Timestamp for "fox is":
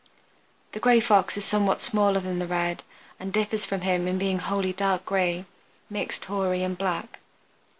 0.99-1.45